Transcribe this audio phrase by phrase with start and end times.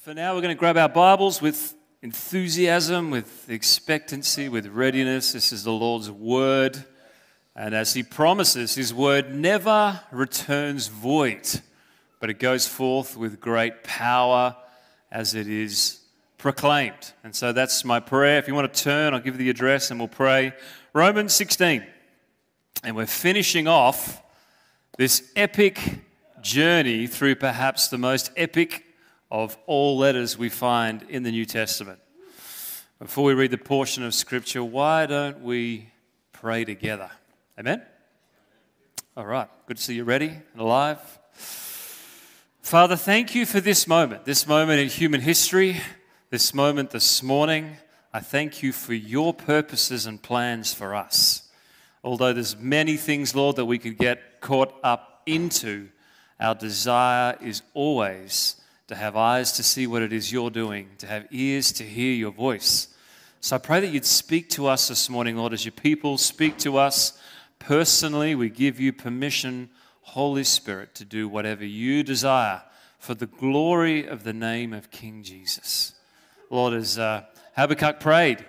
[0.00, 5.32] For now, we're going to grab our Bibles with enthusiasm, with expectancy, with readiness.
[5.32, 6.84] This is the Lord's Word.
[7.54, 11.48] And as He promises, His Word never returns void,
[12.20, 14.56] but it goes forth with great power
[15.10, 16.00] as it is
[16.36, 17.12] proclaimed.
[17.24, 18.38] And so that's my prayer.
[18.38, 20.52] If you want to turn, I'll give you the address and we'll pray.
[20.92, 21.86] Romans 16.
[22.84, 24.20] And we're finishing off
[24.98, 25.80] this epic
[26.42, 28.85] journey through perhaps the most epic
[29.30, 31.98] of all letters we find in the New Testament.
[32.98, 35.90] Before we read the portion of Scripture, why don't we
[36.32, 37.10] pray together?
[37.58, 37.82] Amen?
[39.16, 40.98] All right, good to see you ready and alive.
[42.62, 45.80] Father, thank you for this moment, this moment in human history,
[46.30, 47.76] this moment this morning.
[48.12, 51.48] I thank you for your purposes and plans for us.
[52.02, 55.88] Although there's many things, Lord, that we could get caught up into,
[56.40, 58.56] our desire is always
[58.88, 62.12] to have eyes to see what it is you're doing, to have ears to hear
[62.12, 62.88] your voice.
[63.40, 66.56] So I pray that you'd speak to us this morning, Lord, as your people speak
[66.58, 67.18] to us
[67.58, 68.34] personally.
[68.34, 69.70] We give you permission,
[70.02, 72.62] Holy Spirit, to do whatever you desire
[72.98, 75.94] for the glory of the name of King Jesus.
[76.48, 77.24] Lord, as uh,
[77.56, 78.44] Habakkuk prayed,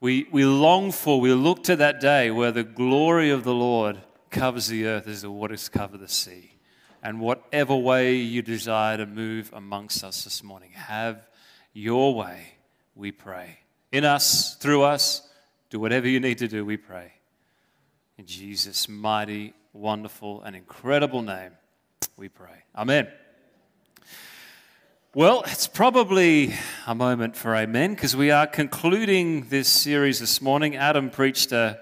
[0.00, 3.98] we, we long for, we look to that day where the glory of the Lord
[4.30, 6.52] covers the earth as the waters cover the sea
[7.02, 10.70] and whatever way you desire to move amongst us this morning.
[10.72, 11.26] Have
[11.72, 12.54] your way,
[12.94, 13.58] we pray.
[13.92, 15.28] In us, through us,
[15.70, 17.12] do whatever you need to do, we pray.
[18.18, 21.52] In Jesus' mighty, wonderful, and incredible name,
[22.16, 22.64] we pray.
[22.76, 23.08] Amen.
[25.12, 26.54] Well, it's probably
[26.86, 30.76] a moment for amen because we are concluding this series this morning.
[30.76, 31.80] Adam preached a,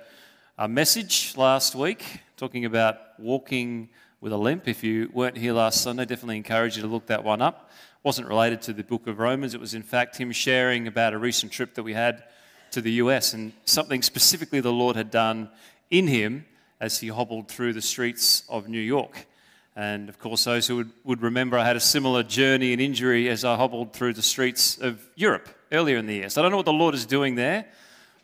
[0.56, 4.66] a message last week talking about walking with a limp.
[4.66, 7.70] If you weren't here last Sunday, definitely encourage you to look that one up.
[7.70, 9.54] It wasn't related to the book of Romans.
[9.54, 12.24] It was, in fact, him sharing about a recent trip that we had
[12.72, 15.48] to the US and something specifically the Lord had done
[15.90, 16.46] in him
[16.80, 19.26] as he hobbled through the streets of New York.
[19.74, 23.28] And of course, those who would, would remember, I had a similar journey and injury
[23.28, 26.28] as I hobbled through the streets of Europe earlier in the year.
[26.28, 27.66] So I don't know what the Lord is doing there,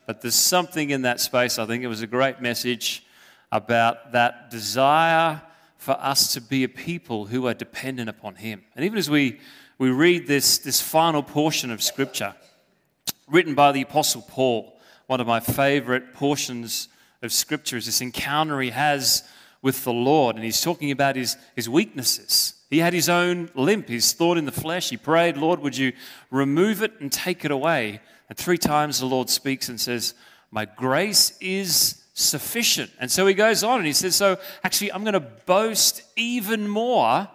[0.06, 1.58] but there's something in that space.
[1.58, 3.06] I think it was a great message
[3.52, 5.40] about that desire
[5.84, 8.62] for us to be a people who are dependent upon Him.
[8.74, 9.38] And even as we,
[9.76, 12.34] we read this, this final portion of Scripture,
[13.28, 16.88] written by the Apostle Paul, one of my favorite portions
[17.20, 19.24] of Scripture is this encounter he has
[19.60, 20.36] with the Lord.
[20.36, 22.54] And he's talking about his, his weaknesses.
[22.70, 24.88] He had his own limp, his thought in the flesh.
[24.88, 25.92] He prayed, Lord, would you
[26.30, 28.00] remove it and take it away?
[28.30, 30.14] And three times the Lord speaks and says,
[30.50, 32.90] My grace is sufficient.
[32.98, 36.66] And so he goes on and he says, So actually, I'm going to boast even
[36.66, 37.28] more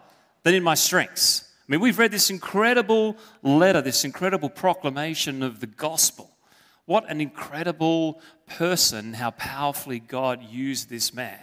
[0.44, 1.44] than in my strengths.
[1.68, 6.32] I mean, we've read this incredible letter, this incredible proclamation of the gospel.
[6.86, 11.40] What an incredible person, how powerfully God used this man.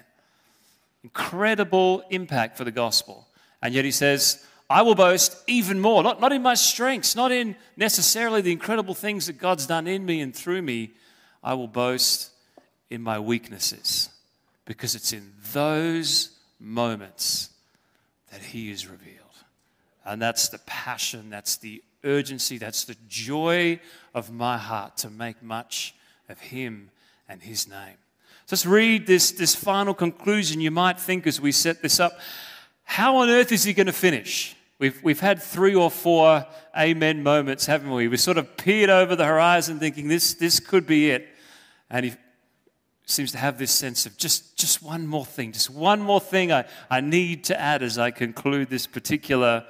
[1.04, 3.28] Incredible impact for the gospel.
[3.62, 7.30] And yet he says, I will boast even more, not, not in my strengths, not
[7.30, 10.94] in necessarily the incredible things that God's done in me and through me.
[11.44, 12.32] I will boast
[12.90, 14.10] in my weaknesses
[14.64, 16.30] because it's in those
[16.60, 17.50] moments
[18.32, 19.16] that He is revealed.
[20.04, 23.80] And that's the passion, that's the urgency, that's the joy
[24.14, 25.94] of my heart to make much
[26.28, 26.90] of Him
[27.28, 27.96] and His name.
[28.46, 30.60] So let's read this, this final conclusion.
[30.60, 32.12] You might think as we set this up,
[32.84, 34.56] how on earth is He going to finish?
[34.78, 36.46] We've, we've had three or four
[36.76, 38.08] amen moments, haven't we?
[38.08, 41.28] We sort of peered over the horizon thinking this, this could be it.
[41.88, 42.12] And he
[43.06, 46.52] seems to have this sense of just, just one more thing, just one more thing
[46.52, 49.64] I, I need to add as I conclude this particular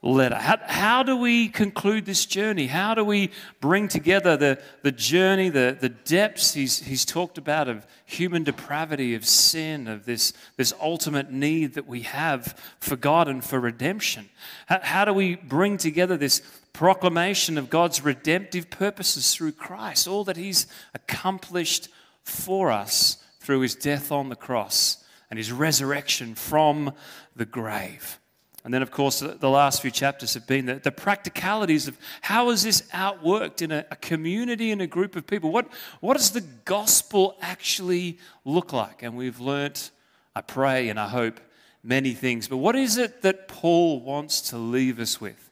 [0.00, 0.36] letter.
[0.36, 2.66] How, how do we conclude this journey?
[2.66, 3.30] How do we
[3.60, 9.14] bring together the, the journey, the, the depths he's, he's talked about of human depravity,
[9.14, 14.30] of sin, of this, this ultimate need that we have for God and for redemption?
[14.66, 20.24] How, how do we bring together this proclamation of God's redemptive purposes through Christ, all
[20.24, 21.88] that he's accomplished
[22.24, 26.92] for us through his death on the cross and his resurrection from
[27.34, 28.18] the grave.
[28.64, 32.50] And then, of course, the last few chapters have been the, the practicalities of how
[32.50, 35.50] is this outworked in a, a community and a group of people?
[35.50, 35.66] What,
[36.00, 39.02] what does the gospel actually look like?
[39.02, 39.90] And we've learnt,
[40.36, 41.40] I pray and I hope,
[41.82, 42.46] many things.
[42.46, 45.50] But what is it that Paul wants to leave us with?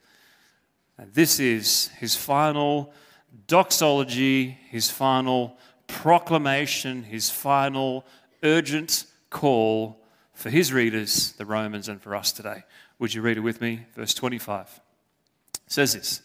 [0.96, 2.92] And this is his final
[3.48, 5.58] doxology, his final
[5.90, 8.06] proclamation, his final
[8.42, 10.00] urgent call
[10.32, 12.64] for his readers, the Romans, and for us today.
[12.98, 13.86] Would you read it with me?
[13.94, 14.80] Verse 25.
[15.66, 16.22] says this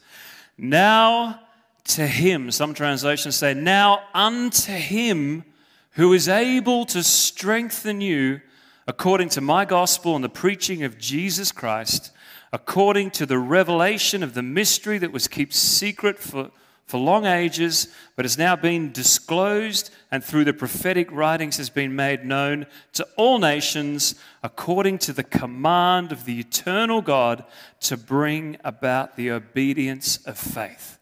[0.58, 1.40] Now
[1.86, 5.44] to him, some translations say, Now unto him
[5.92, 8.42] who is able to strengthen you
[8.88, 12.12] according to my gospel and the preaching of Jesus Christ,
[12.54, 16.52] according to the revelation of the mystery that was kept secret for
[16.86, 21.96] for long ages, but has now been disclosed and through the prophetic writings has been
[21.96, 27.44] made known to all nations according to the command of the eternal God
[27.82, 31.00] to bring about the obedience of faith.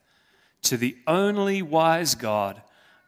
[0.63, 2.61] To the only wise God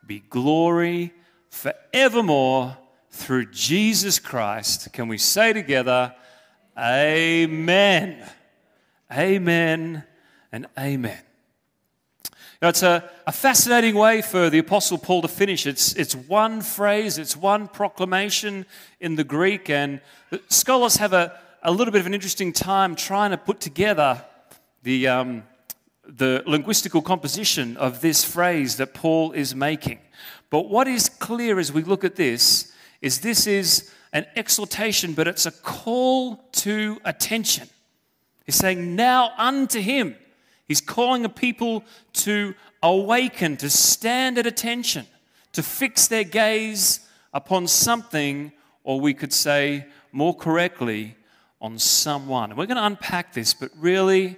[0.06, 1.14] be glory
[1.50, 2.78] forevermore
[3.10, 4.92] through Jesus Christ.
[4.92, 6.14] Can we say together,
[6.78, 8.30] Amen?
[9.10, 10.04] Amen
[10.52, 11.25] and amen
[12.66, 15.68] know, it's a, a fascinating way for the Apostle Paul to finish.
[15.68, 18.66] It's, it's one phrase, it's one proclamation
[19.00, 20.02] in the Greek, and
[20.50, 24.24] scholars have a, a little bit of an interesting time trying to put together
[24.82, 25.44] the, um,
[26.08, 30.00] the linguistical composition of this phrase that Paul is making.
[30.50, 35.28] But what is clear as we look at this is this is an exhortation, but
[35.28, 37.70] it's a call to attention.
[38.44, 40.16] He's saying, Now unto him
[40.68, 41.84] He's calling a people
[42.14, 45.06] to awaken, to stand at attention,
[45.54, 47.02] to fix their gaze
[47.34, 48.52] upon something,
[48.84, 51.16] or we could say more correctly,
[51.62, 52.52] on someone.
[52.52, 54.38] And we're going to unpack this, but really,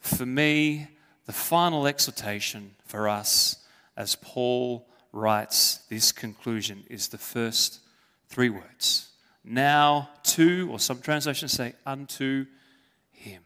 [0.00, 0.88] for me,
[1.26, 3.64] the final exhortation for us
[3.96, 7.80] as Paul writes this conclusion is the first
[8.28, 9.10] three words.
[9.44, 12.46] Now to, or some translations say unto
[13.10, 13.42] him.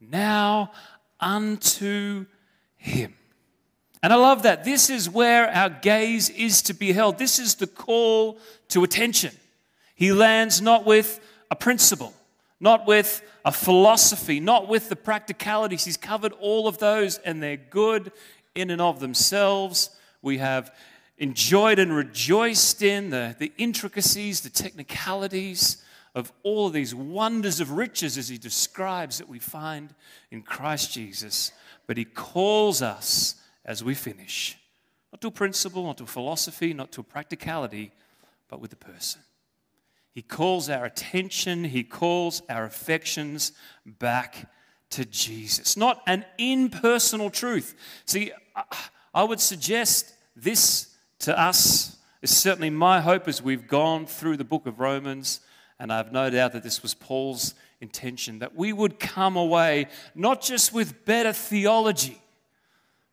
[0.00, 0.72] Now
[1.20, 2.26] unto
[2.76, 3.14] him.
[4.02, 4.64] And I love that.
[4.64, 7.18] This is where our gaze is to be held.
[7.18, 8.38] This is the call
[8.68, 9.32] to attention.
[9.94, 11.20] He lands not with
[11.50, 12.14] a principle,
[12.58, 15.84] not with a philosophy, not with the practicalities.
[15.84, 18.12] He's covered all of those, and they're good
[18.54, 19.90] in and of themselves.
[20.22, 20.74] We have
[21.18, 25.82] enjoyed and rejoiced in the, the intricacies, the technicalities
[26.14, 29.94] of all of these wonders of riches as he describes that we find
[30.30, 31.52] in Christ Jesus.
[31.86, 34.58] But he calls us as we finish,
[35.12, 37.92] not to a principle, not to a philosophy, not to a practicality,
[38.48, 39.22] but with the person.
[40.12, 43.52] He calls our attention, he calls our affections
[43.86, 44.50] back
[44.90, 45.76] to Jesus.
[45.76, 47.76] Not an impersonal truth.
[48.06, 48.32] See,
[49.14, 50.88] I would suggest this
[51.20, 55.40] to us is certainly my hope as we've gone through the book of Romans
[55.80, 59.86] and I have no doubt that this was Paul's intention, that we would come away
[60.14, 62.20] not just with better theology,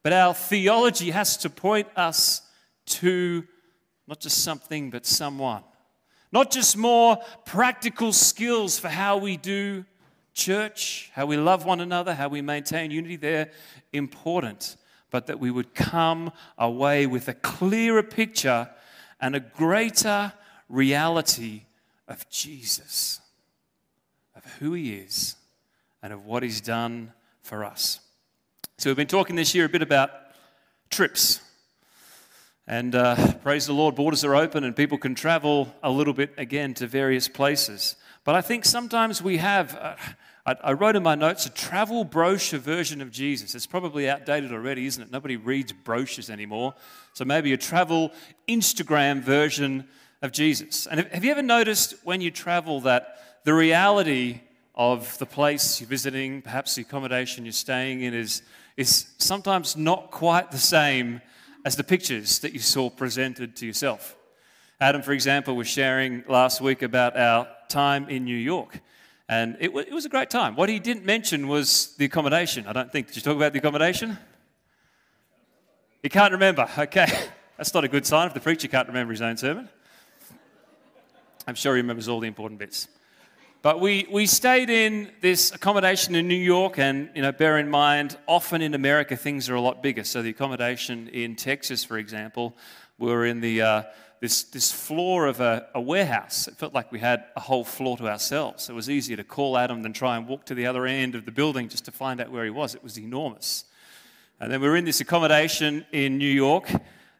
[0.04, 2.42] but our theology has to point us
[2.88, 3.46] to
[4.06, 5.64] not just something, but someone.
[6.34, 9.86] Not just more practical skills for how we do
[10.34, 13.50] church, how we love one another, how we maintain unity, they're
[13.94, 14.76] important,
[15.10, 18.70] but that we would come away with a clearer picture
[19.22, 20.34] and a greater
[20.68, 21.64] reality
[22.08, 23.22] of Jesus,
[24.36, 25.36] of who he is,
[26.02, 28.00] and of what he's done for us.
[28.78, 30.12] So, we've been talking this year a bit about
[30.90, 31.42] trips.
[32.70, 36.34] And uh, praise the Lord, borders are open and people can travel a little bit
[36.38, 37.96] again to various places.
[38.26, 39.96] But I think sometimes we have, uh,
[40.46, 43.56] I, I wrote in my notes, a travel brochure version of Jesus.
[43.56, 45.12] It's probably outdated already, isn't it?
[45.12, 46.74] Nobody reads brochures anymore.
[47.14, 48.12] So maybe a travel
[48.50, 49.88] Instagram version
[50.22, 50.88] of Jesus.
[50.88, 54.42] And have you ever noticed when you travel that the reality
[54.76, 58.42] of the place you're visiting, perhaps the accommodation you're staying in, is,
[58.76, 61.22] is sometimes not quite the same
[61.66, 64.16] as the pictures that you saw presented to yourself?
[64.80, 68.80] Adam, for example, was sharing last week about our time in New York.
[69.28, 70.56] And it, w- it was a great time.
[70.56, 72.68] What he didn't mention was the accommodation.
[72.68, 73.08] I don't think.
[73.08, 74.18] Did you talk about the accommodation?
[76.04, 76.70] He can't remember.
[76.78, 77.08] Okay.
[77.58, 79.68] That's not a good sign if the preacher can't remember his own sermon.
[81.48, 82.90] I'm sure he remembers all the important bits.
[83.62, 87.70] But we, we stayed in this accommodation in New York, and you know, bear in
[87.70, 90.04] mind, often in America things are a lot bigger.
[90.04, 92.54] So the accommodation in Texas, for example,
[92.98, 93.84] we were in the uh,
[94.20, 96.50] this this floor of a, a, warehouse.
[96.50, 98.70] It felt like we had a whole floor to ourselves.
[98.70, 101.24] It was easier to call Adam than try and walk to the other end of
[101.24, 102.76] the building just to find out where he was.
[102.76, 103.64] It was enormous.
[104.42, 106.70] And then we were in this accommodation in New York,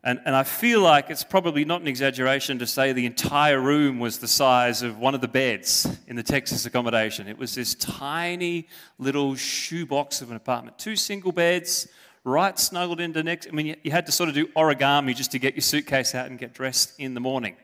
[0.04, 4.00] and, and I feel like it's probably not an exaggeration to say the entire room
[4.00, 7.28] was the size of one of the beds in the Texas accommodation.
[7.28, 8.68] It was this tiny
[9.00, 10.78] little shoebox of an apartment.
[10.78, 11.88] Two single beds,
[12.24, 13.48] right snuggled into next.
[13.48, 16.28] I mean, you had to sort of do origami just to get your suitcase out
[16.30, 17.56] and get dressed in the morning.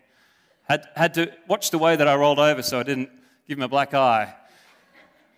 [0.64, 3.10] Had, had to watch the way that I rolled over so I didn't
[3.48, 4.34] give him a black eye.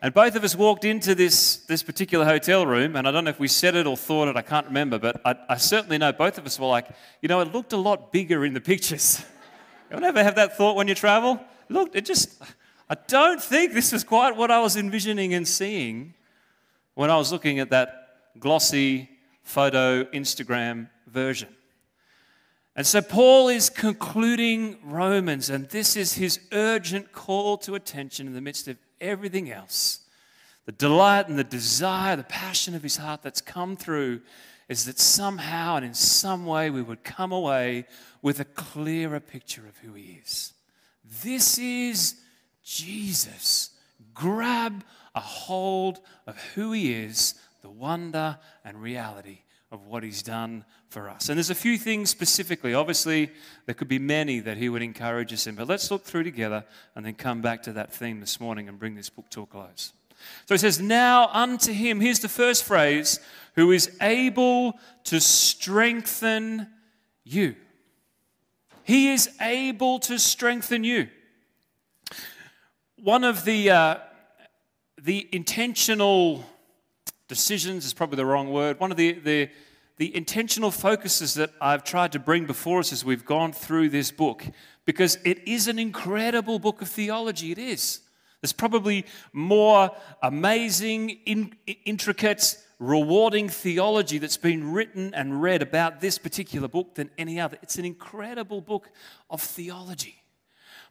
[0.01, 3.29] And both of us walked into this, this particular hotel room, and I don't know
[3.29, 6.11] if we said it or thought it, I can't remember, but I, I certainly know
[6.11, 6.87] both of us were like,
[7.21, 9.23] you know, it looked a lot bigger in the pictures.
[9.91, 11.39] you ever have that thought when you travel?
[11.69, 12.41] Look, it just,
[12.89, 16.13] I don't think this was quite what I was envisioning and seeing
[16.93, 19.09] when I was looking at that glossy
[19.43, 21.49] photo Instagram version.
[22.75, 28.33] And so Paul is concluding Romans, and this is his urgent call to attention in
[28.33, 30.01] the midst of everything else.
[30.65, 34.21] The delight and the desire, the passion of his heart that's come through
[34.67, 37.85] is that somehow and in some way we would come away
[38.21, 40.53] with a clearer picture of who he is.
[41.23, 42.15] This is
[42.63, 43.69] Jesus.
[44.13, 49.39] Grab a hold of who he is, the wonder and reality
[49.71, 51.29] of what he's done for us.
[51.29, 52.73] And there's a few things specifically.
[52.73, 53.31] Obviously,
[53.65, 56.63] there could be many that he would encourage us in, but let's look through together
[56.95, 59.45] and then come back to that theme this morning and bring this book to a
[59.45, 59.93] close.
[60.45, 63.19] So he says, Now unto him, here's the first phrase,
[63.55, 66.67] who is able to strengthen
[67.23, 67.55] you.
[68.83, 71.07] He is able to strengthen you.
[73.01, 73.97] One of the, uh,
[75.01, 76.45] the intentional
[77.27, 78.79] decisions is probably the wrong word.
[78.79, 79.49] One of the, the,
[79.97, 84.11] the intentional focuses that I've tried to bring before us as we've gone through this
[84.11, 84.45] book,
[84.85, 87.51] because it is an incredible book of theology.
[87.51, 88.01] It is.
[88.45, 89.89] There's probably more
[90.21, 97.09] amazing, in, intricate, rewarding theology that's been written and read about this particular book than
[97.17, 97.57] any other.
[97.63, 98.91] It's an incredible book
[99.31, 100.21] of theology.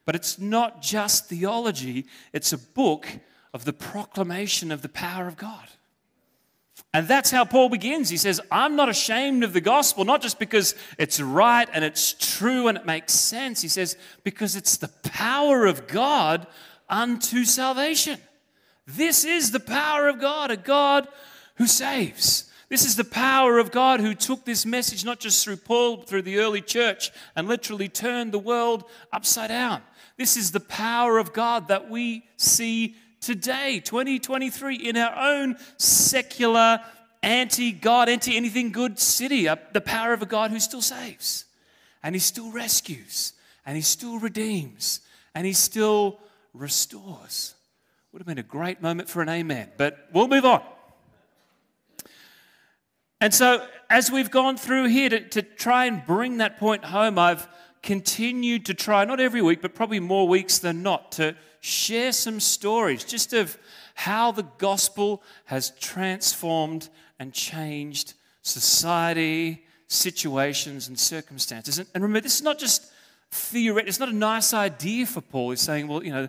[0.05, 3.07] But it's not just theology, it's a book
[3.53, 5.69] of the proclamation of the power of God.
[6.93, 8.09] And that's how Paul begins.
[8.09, 12.15] He says, I'm not ashamed of the gospel, not just because it's right and it's
[12.15, 13.63] true and it makes sense.
[13.63, 16.47] He says, because it's the power of God
[16.89, 18.19] unto salvation.
[18.87, 21.09] This is the power of God, a God
[21.57, 22.51] who saves.
[22.69, 26.23] This is the power of God who took this message not just through Paul, through
[26.23, 29.83] the early church, and literally turned the world upside down.
[30.17, 36.81] This is the power of God that we see today, 2023, in our own secular,
[37.23, 39.45] anti God, anti anything good city.
[39.45, 41.45] The power of a God who still saves,
[42.03, 43.33] and He still rescues,
[43.65, 45.01] and He still redeems,
[45.35, 46.21] and He still
[46.55, 47.55] restores.
[48.13, 50.63] Would have been a great moment for an amen, but we'll move on.
[53.21, 57.19] And so, as we've gone through here to, to try and bring that point home,
[57.19, 57.49] I've
[57.83, 62.39] continued to try, not every week, but probably more weeks than not, to share some
[62.41, 63.59] stories just of
[63.95, 71.79] how the gospel has transformed and changed society, situations, and circumstances.
[71.79, 72.91] And, and remember, this is not just
[73.31, 75.51] theoretical, it's not a nice idea for Paul.
[75.51, 76.29] He's saying, well, you know,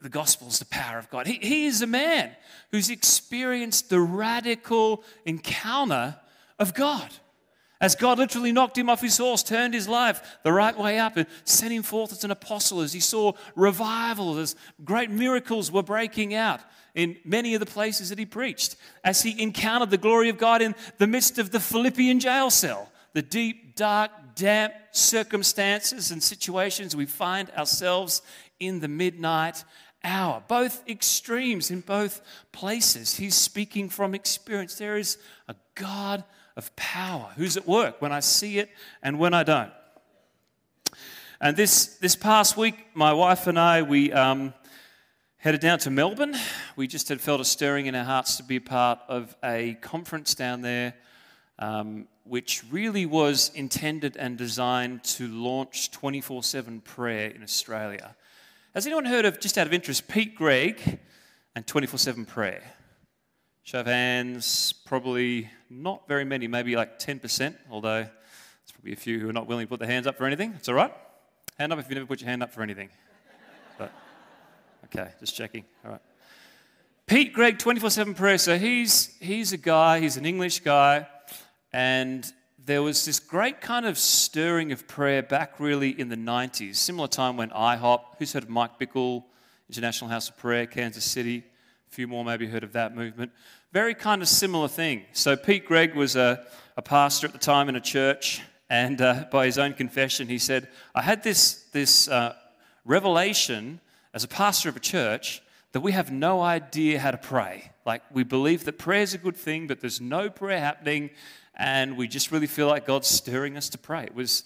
[0.00, 1.26] the gospel is the power of God.
[1.26, 2.30] He, he is a man
[2.70, 6.16] who's experienced the radical encounter
[6.58, 7.10] of God.
[7.80, 11.16] As God literally knocked him off his horse, turned his life the right way up,
[11.16, 15.82] and sent him forth as an apostle, as he saw revival, as great miracles were
[15.82, 16.60] breaking out
[16.96, 20.60] in many of the places that he preached, as he encountered the glory of God
[20.60, 26.94] in the midst of the Philippian jail cell, the deep, dark, damp circumstances and situations
[26.94, 28.22] we find ourselves
[28.60, 29.64] in the midnight
[30.04, 30.42] hour.
[30.46, 32.20] Both extremes in both
[32.52, 33.16] places.
[33.16, 34.76] He's speaking from experience.
[34.76, 36.24] There is a God
[36.56, 38.70] of power who's at work when I see it
[39.02, 39.72] and when I don't.
[41.40, 44.52] And this, this past week, my wife and I, we um,
[45.36, 46.34] headed down to Melbourne.
[46.74, 50.34] We just had felt a stirring in our hearts to be part of a conference
[50.34, 50.94] down there,
[51.60, 58.16] um, which really was intended and designed to launch 24 7 prayer in Australia.
[58.78, 61.00] Has anyone heard of, just out of interest, Pete Greig
[61.56, 62.62] and 24 7 prayer?
[63.64, 69.18] Show of hands, probably not very many, maybe like 10%, although there's probably a few
[69.18, 70.54] who are not willing to put their hands up for anything.
[70.56, 70.92] It's all right.
[71.58, 72.88] Hand up if you never put your hand up for anything.
[73.78, 73.90] But,
[74.84, 75.64] okay, just checking.
[75.84, 76.02] All right.
[77.08, 78.38] Pete Greig, 24 7 prayer.
[78.38, 81.08] So he's, he's a guy, he's an English guy,
[81.72, 82.32] and
[82.68, 87.08] there was this great kind of stirring of prayer back really in the 90s, similar
[87.08, 89.24] time when IHOP, who's heard of Mike Bickle,
[89.70, 93.32] International House of Prayer, Kansas City, a few more maybe heard of that movement.
[93.72, 95.06] Very kind of similar thing.
[95.14, 96.44] So, Pete Greig was a,
[96.76, 100.36] a pastor at the time in a church, and uh, by his own confession, he
[100.36, 102.34] said, I had this, this uh,
[102.84, 103.80] revelation
[104.12, 105.40] as a pastor of a church
[105.72, 107.70] that we have no idea how to pray.
[107.86, 111.08] Like, we believe that prayer is a good thing, but there's no prayer happening,
[111.58, 114.04] and we just really feel like God's stirring us to pray.
[114.04, 114.44] It was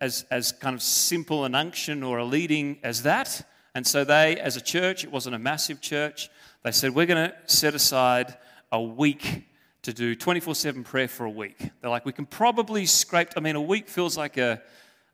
[0.00, 3.46] as, as kind of simple an unction or a leading as that.
[3.74, 6.30] And so they, as a church, it wasn't a massive church,
[6.64, 8.36] they said, We're going to set aside
[8.72, 9.46] a week
[9.82, 11.70] to do 24 7 prayer for a week.
[11.80, 14.60] They're like, We can probably scrape, I mean, a week feels like a,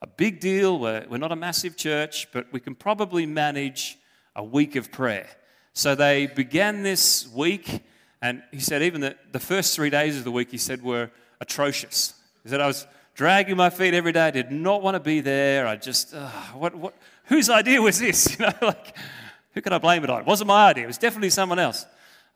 [0.00, 0.78] a big deal.
[0.78, 3.98] We're, we're not a massive church, but we can probably manage
[4.34, 5.28] a week of prayer.
[5.74, 7.82] So they began this week,
[8.24, 11.10] and he said, even the, the first three days of the week, he said, were
[11.42, 12.14] atrocious.
[12.42, 14.22] He said, I was dragging my feet every day.
[14.22, 15.66] I did not want to be there.
[15.66, 18.34] I just, uh, what, what, whose idea was this?
[18.38, 18.96] You know, like,
[19.52, 20.22] who can I blame it on?
[20.22, 20.84] It wasn't my idea.
[20.84, 21.84] It was definitely someone else.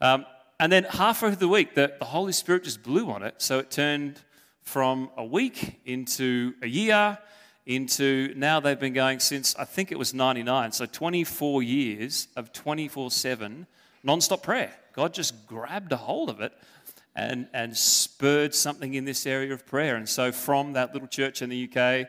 [0.03, 0.27] Um,
[0.61, 3.37] and then halfway through the week, the, the Holy Spirit just blew on it.
[3.39, 4.21] So it turned
[4.61, 7.17] from a week into a year,
[7.65, 10.71] into now they've been going since I think it was 99.
[10.73, 13.67] So 24 years of 24 7
[14.09, 14.73] non stop prayer.
[14.95, 16.55] God just grabbed a hold of it
[17.15, 19.97] and, and spurred something in this area of prayer.
[19.97, 22.09] And so from that little church in the UK,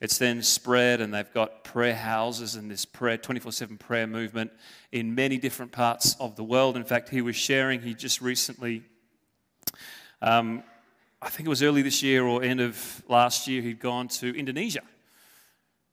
[0.00, 4.52] it's then spread, and they've got prayer houses and this prayer 24 7 prayer movement
[4.90, 6.78] in many different parts of the world.
[6.78, 8.82] In fact, he was sharing, he just recently,
[10.22, 10.62] um,
[11.20, 14.34] I think it was early this year or end of last year, he'd gone to
[14.34, 14.80] Indonesia,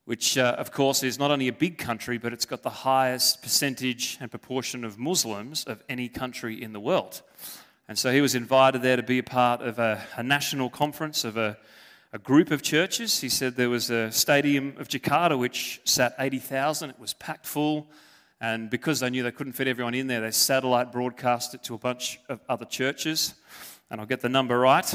[0.05, 3.41] which, uh, of course, is not only a big country, but it's got the highest
[3.41, 7.21] percentage and proportion of Muslims of any country in the world.
[7.87, 11.23] And so he was invited there to be a part of a, a national conference
[11.23, 11.57] of a
[12.13, 13.21] a group of churches.
[13.21, 16.89] He said there was a stadium of Jakarta which sat 80,000.
[16.89, 17.87] It was packed full.
[18.41, 21.75] And because they knew they couldn't fit everyone in there, they satellite broadcast it to
[21.75, 23.35] a bunch of other churches.
[23.89, 24.93] And I'll get the number right.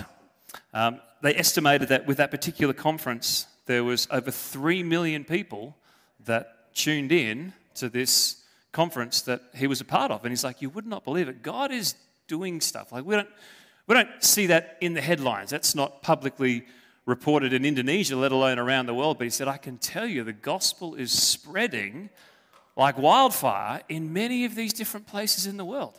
[0.74, 5.76] Um, they estimated that with that particular conference, there was over 3 million people
[6.24, 8.42] that tuned in to this
[8.72, 10.24] conference that he was a part of.
[10.24, 11.42] And he's like, You would not believe it.
[11.42, 11.94] God is
[12.28, 12.92] doing stuff.
[12.92, 13.28] Like, we don't,
[13.86, 15.50] we don't see that in the headlines.
[15.50, 16.64] That's not publicly
[17.06, 19.18] reported in Indonesia, let alone around the world.
[19.18, 22.10] But he said, I can tell you the gospel is spreading
[22.76, 25.98] like wildfire in many of these different places in the world.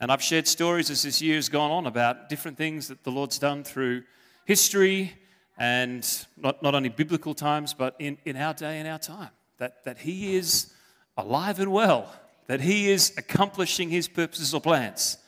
[0.00, 3.38] And I've shared stories as this year's gone on about different things that the Lord's
[3.38, 4.02] done through
[4.46, 5.12] history
[5.60, 9.28] and not, not only biblical times, but in, in our day and our time.
[9.58, 10.72] That, that He is
[11.18, 12.10] alive and well,
[12.46, 15.18] that He is accomplishing His purposes or plans.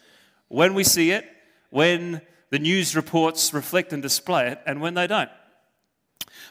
[0.48, 1.28] When we see it,
[1.68, 5.30] when the news reports reflect and display it, and when they don't.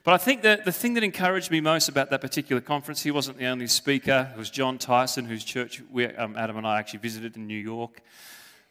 [0.03, 3.11] But I think that the thing that encouraged me most about that particular conference, he
[3.11, 4.31] wasn't the only speaker.
[4.33, 7.59] It was Jon Tyson, whose church we, um, Adam and I actually visited in New
[7.59, 8.01] York.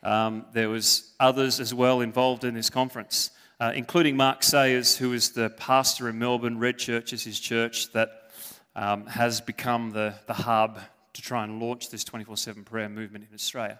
[0.02, 5.12] Um, there was others as well involved in this conference, uh, including Mark Sayers, who
[5.12, 6.58] is the pastor in Melbourne.
[6.58, 8.30] Red Church is his church that
[8.74, 10.80] um, has become the, the hub
[11.12, 13.78] to try and launch this 24-7 prayer movement in Australia.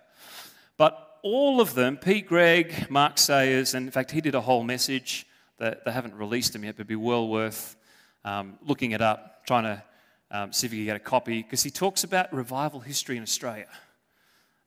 [0.76, 4.62] But all of them, Pete Greig, Mark Sayers, and in fact, he did a whole
[4.62, 7.76] message that they haven't released them yet, but it'd be well worth
[8.24, 9.82] um, looking it up, trying to
[10.30, 13.22] um, see if you can get a copy, because he talks about revival history in
[13.22, 13.66] Australia.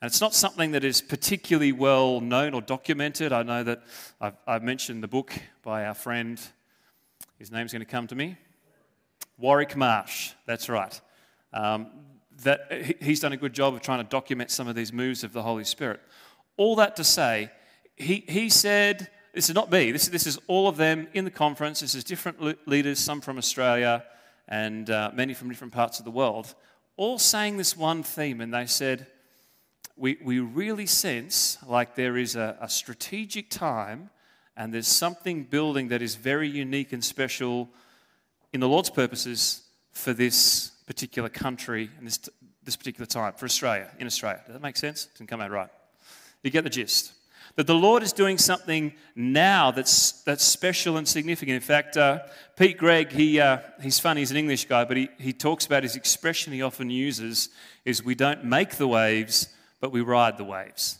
[0.03, 3.31] And it's not something that is particularly well known or documented.
[3.31, 3.83] I know that
[4.19, 6.41] I've, I've mentioned the book by our friend,
[7.39, 8.35] his name's going to come to me
[9.37, 10.99] Warwick Marsh, that's right.
[11.53, 11.87] Um,
[12.43, 15.31] that he's done a good job of trying to document some of these moves of
[15.31, 16.01] the Holy Spirit.
[16.57, 17.49] All that to say,
[17.95, 21.31] he, he said, this is not me, this, this is all of them in the
[21.31, 21.79] conference.
[21.79, 24.03] This is different leaders, some from Australia
[24.49, 26.55] and uh, many from different parts of the world,
[26.97, 28.41] all saying this one theme.
[28.41, 29.07] And they said,
[29.95, 34.09] we, we really sense like there is a, a strategic time
[34.55, 37.69] and there's something building that is very unique and special
[38.51, 42.19] in the Lord's purposes for this particular country and this,
[42.63, 44.41] this particular time, for Australia, in Australia.
[44.45, 45.05] Does that make sense?
[45.05, 45.69] It Didn't come out right.
[46.43, 47.13] You get the gist.
[47.55, 51.55] That the Lord is doing something now that's, that's special and significant.
[51.55, 52.19] In fact, uh,
[52.57, 55.83] Pete Greig, he, uh, he's funny, he's an English guy, but he, he talks about
[55.83, 57.49] his expression he often uses
[57.85, 59.49] is we don't make the waves,
[59.83, 60.97] but we ride the waves.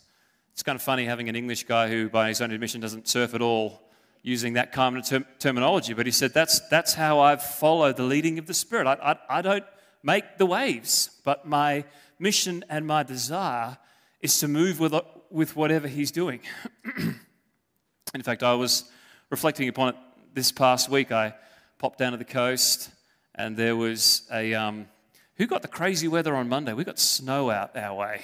[0.52, 3.32] It's kind of funny having an English guy who, by his own admission, doesn't surf
[3.32, 3.80] at all,
[4.20, 5.94] using that kind of ter- terminology.
[5.94, 8.86] But he said, that's, that's how I've followed the leading of the Spirit.
[8.86, 9.64] I, I, I don't
[10.02, 11.86] make the waves, but my
[12.18, 13.78] mission and my desire
[14.20, 14.94] is to move with
[15.30, 16.40] with whatever he's doing.
[18.14, 18.84] In fact, I was
[19.30, 19.96] reflecting upon it
[20.34, 21.10] this past week.
[21.10, 21.32] I
[21.78, 22.90] popped down to the coast
[23.34, 24.52] and there was a.
[24.52, 24.88] Um,
[25.36, 26.74] who got the crazy weather on Monday?
[26.74, 28.20] We got snow out our way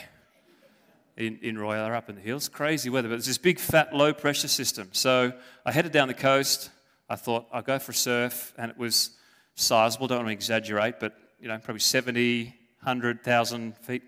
[1.20, 2.48] in, in Royal, up in the hills.
[2.48, 4.88] Crazy weather, but it's this big, fat, low pressure system.
[4.92, 5.32] So
[5.66, 6.70] I headed down the coast.
[7.08, 9.10] I thought I'll go for a surf, and it was
[9.54, 10.06] sizable.
[10.06, 14.02] Don't want to exaggerate, but you know, probably 70, 100,000 feet.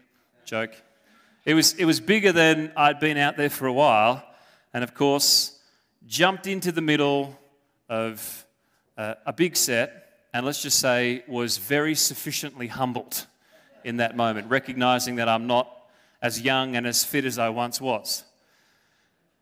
[0.44, 0.72] Joke.
[1.44, 4.24] It was, it was bigger than I'd been out there for a while.
[4.74, 5.58] And of course,
[6.06, 7.38] jumped into the middle
[7.88, 8.46] of
[8.96, 13.26] uh, a big set, and let's just say was very sufficiently humbled
[13.84, 15.81] in that moment, recognizing that I'm not
[16.22, 18.24] as young and as fit as I once was.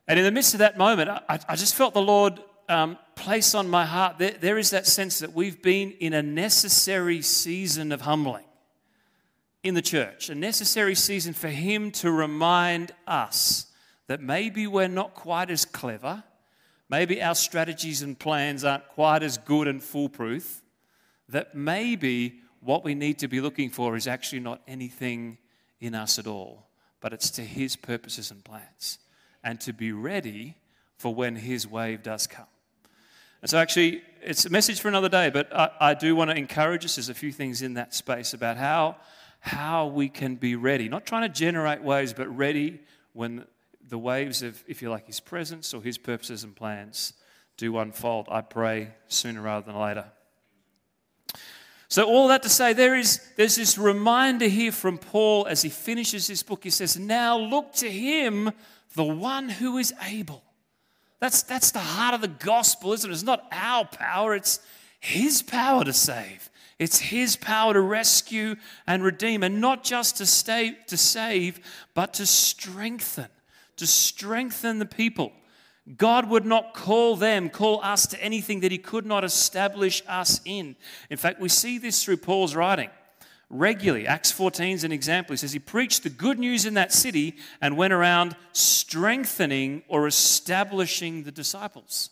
[0.09, 3.55] And in the midst of that moment, I, I just felt the Lord um, place
[3.55, 7.93] on my heart there, there is that sense that we've been in a necessary season
[7.93, 8.45] of humbling
[9.62, 13.66] in the church, a necessary season for Him to remind us
[14.07, 16.25] that maybe we're not quite as clever,
[16.88, 20.62] maybe our strategies and plans aren't quite as good and foolproof,
[21.29, 25.38] that maybe what we need to be looking for is actually not anything
[25.81, 26.70] in us at all,
[27.01, 28.99] but it's to His purposes and plans,
[29.43, 30.57] and to be ready
[30.97, 32.47] for when His wave does come.
[33.43, 36.37] And so, actually, it's a message for another day, but I, I do want to
[36.37, 36.97] encourage us.
[36.97, 38.97] There's a few things in that space about how,
[39.41, 42.81] how we can be ready, not trying to generate waves, but ready
[43.15, 43.47] when
[43.89, 47.15] the waves of, if you like, His presence or His purposes and plans
[47.57, 48.29] do unfold.
[48.31, 50.05] I pray sooner rather than later.
[51.90, 55.68] So, all that to say, there is, there's this reminder here from Paul as he
[55.68, 56.62] finishes this book.
[56.62, 58.53] He says, Now look to him,
[58.94, 60.44] the one who is able.
[61.18, 63.12] That's, that's the heart of the gospel, isn't it?
[63.12, 64.61] It's not our power, it's
[65.00, 66.48] his power to save.
[66.79, 68.55] It's his power to rescue
[68.87, 71.59] and redeem, and not just to, stay, to save,
[71.92, 73.29] but to strengthen,
[73.76, 75.33] to strengthen the people.
[75.96, 80.40] God would not call them, call us to anything that He could not establish us
[80.44, 80.76] in.
[81.09, 82.90] In fact, we see this through Paul's writing
[83.50, 84.07] regularly.
[84.07, 85.33] Acts 14 is an example.
[85.33, 90.07] He says he preached the good news in that city and went around strengthening or
[90.07, 92.11] establishing the disciples.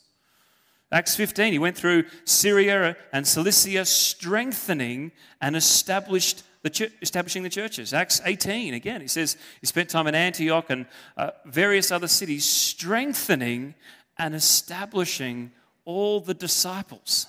[0.91, 7.49] Acts 15, he went through Syria and Cilicia, strengthening and established the ch- establishing the
[7.49, 7.95] churches.
[7.95, 12.45] Acts 18, again, he says he spent time in Antioch and uh, various other cities,
[12.45, 13.75] strengthening
[14.19, 15.53] and establishing
[15.85, 17.27] all the disciples.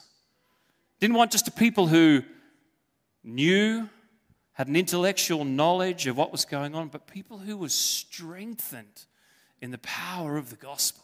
[0.99, 2.23] Didn't want just the people who
[3.23, 3.87] knew,
[4.53, 9.05] had an intellectual knowledge of what was going on, but people who were strengthened
[9.61, 11.03] in the power of the gospel.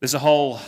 [0.00, 0.60] There's a whole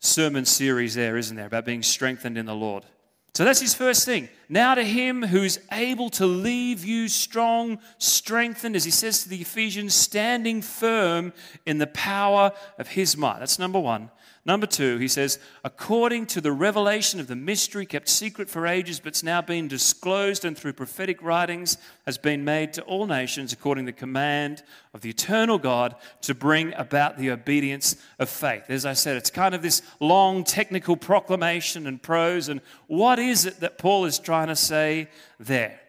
[0.00, 2.84] sermon series there, isn't there, about being strengthened in the Lord.
[3.32, 4.28] So that's his first thing.
[4.48, 9.40] Now to him who's able to leave you strong, strengthened, as he says to the
[9.40, 11.32] Ephesians, standing firm
[11.64, 13.38] in the power of his might.
[13.38, 14.10] That's number one.
[14.46, 18.98] Number two, he says, according to the revelation of the mystery kept secret for ages,
[18.98, 21.76] but but's now been disclosed and through prophetic writings
[22.06, 24.62] has been made to all nations according to the command
[24.94, 28.64] of the eternal God to bring about the obedience of faith.
[28.70, 32.48] As I said, it's kind of this long technical proclamation and prose.
[32.48, 35.80] And what is it that Paul is trying to say there?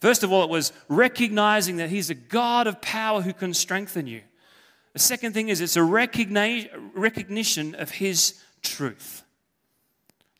[0.00, 4.08] First of all, it was recognizing that he's a God of power who can strengthen
[4.08, 4.22] you.
[4.92, 9.22] The second thing is it's a recognition of His truth.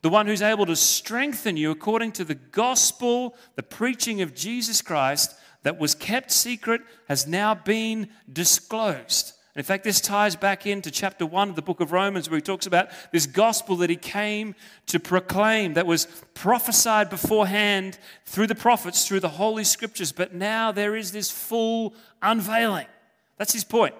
[0.01, 4.81] The one who's able to strengthen you according to the gospel, the preaching of Jesus
[4.81, 9.33] Christ that was kept secret has now been disclosed.
[9.55, 12.41] In fact, this ties back into chapter 1 of the book of Romans, where he
[12.41, 14.55] talks about this gospel that he came
[14.87, 20.11] to proclaim, that was prophesied beforehand through the prophets, through the Holy Scriptures.
[20.13, 22.87] But now there is this full unveiling.
[23.37, 23.93] That's his point.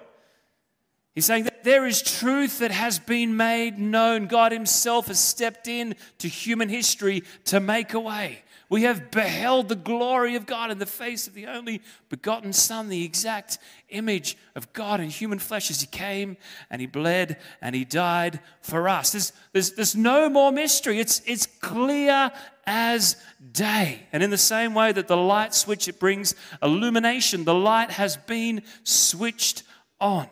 [1.14, 4.26] He's saying that there is truth that has been made known.
[4.26, 8.42] God Himself has stepped in to human history to make a way.
[8.70, 12.88] We have beheld the glory of God in the face of the only begotten Son,
[12.88, 13.58] the exact
[13.90, 16.38] image of God in human flesh as He came
[16.70, 19.12] and He bled and He died for us.
[19.12, 20.98] There's, there's, there's no more mystery.
[20.98, 22.32] It's, it's clear
[22.64, 23.16] as
[23.52, 24.06] day.
[24.10, 28.16] And in the same way that the light switch, it brings illumination, the light has
[28.16, 29.64] been switched
[30.00, 30.28] on.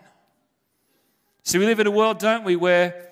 [1.42, 3.10] See, we live in a world, don't we, where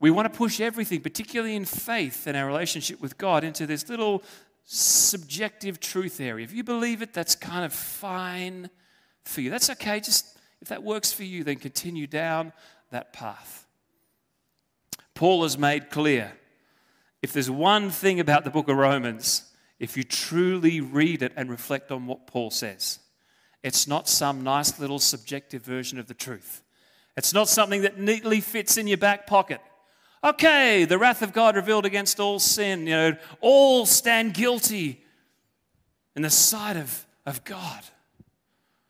[0.00, 3.88] we want to push everything, particularly in faith and our relationship with God, into this
[3.88, 4.22] little
[4.64, 6.44] subjective truth area.
[6.44, 8.70] If you believe it, that's kind of fine
[9.24, 9.50] for you.
[9.50, 10.00] That's okay.
[10.00, 12.52] Just if that works for you, then continue down
[12.90, 13.66] that path.
[15.14, 16.32] Paul has made clear
[17.22, 21.50] if there's one thing about the book of Romans, if you truly read it and
[21.50, 22.98] reflect on what Paul says,
[23.62, 26.62] it's not some nice little subjective version of the truth.
[27.16, 29.60] It's not something that neatly fits in your back pocket.
[30.22, 35.02] Okay, the wrath of God revealed against all sin, you know, all stand guilty
[36.14, 37.82] in the sight of, of God.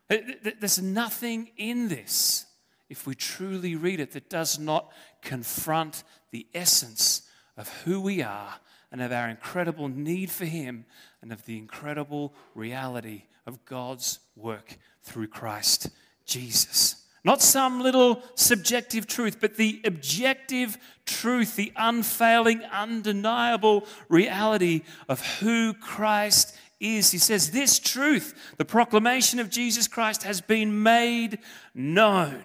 [0.09, 2.47] There's nothing in this,
[2.89, 4.91] if we truly read it, that does not
[5.23, 6.03] confront
[6.33, 7.23] the essence
[7.57, 8.55] of who we are
[8.91, 10.85] and of our incredible need for Him
[11.23, 15.91] and of the incredible reality of God's work through Christ
[16.25, 17.00] Jesus.
[17.23, 25.75] Not some little subjective truth, but the objective truth, the unfailing, undeniable reality of who
[25.75, 27.11] Christ is.
[27.11, 31.39] He says, This truth, the proclamation of Jesus Christ, has been made
[31.75, 32.45] known.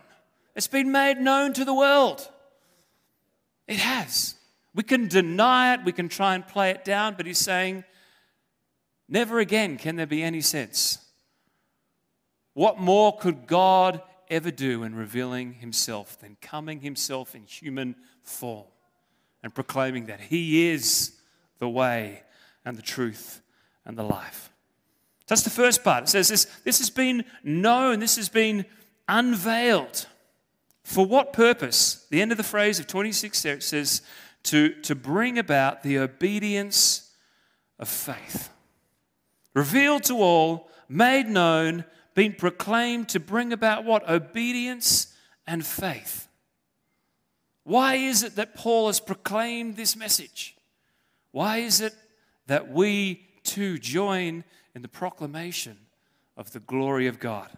[0.56, 2.30] It's been made known to the world.
[3.68, 4.36] It has.
[4.74, 7.86] We can deny it, we can try and play it down, but he's saying,
[9.08, 10.98] Never again can there be any sense.
[12.54, 18.66] What more could God ever do in revealing himself than coming himself in human form
[19.44, 21.14] and proclaiming that he is
[21.60, 22.24] the way
[22.64, 23.42] and the truth
[23.86, 24.52] and the life?
[25.28, 26.04] That's the first part.
[26.04, 28.66] It says this, this has been known, this has been
[29.08, 30.06] unveiled.
[30.84, 32.06] For what purpose?
[32.12, 34.02] The end of the phrase of 26 there, it says,
[34.44, 37.12] to, to bring about the obedience
[37.80, 38.50] of faith.
[39.56, 41.86] Revealed to all, made known,
[42.16, 44.10] been proclaimed to bring about what?
[44.10, 45.14] Obedience
[45.46, 46.28] and faith.
[47.64, 50.56] Why is it that Paul has proclaimed this message?
[51.32, 51.94] Why is it
[52.48, 55.78] that we too join in the proclamation
[56.38, 57.50] of the glory of God?